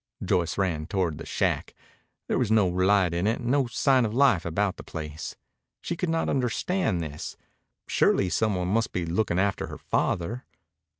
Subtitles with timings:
[0.25, 1.75] Joyce ran toward the shack.
[2.27, 5.35] There was no light in it, no sign of life about the place.
[5.79, 7.37] She could not understand this.
[7.85, 10.43] Surely someone must be looking after her father.